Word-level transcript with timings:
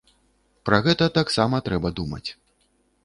Пра 0.69 0.79
гэта 0.87 1.09
таксама 1.19 1.61
трэба 1.67 1.93
думаць. 2.01 2.27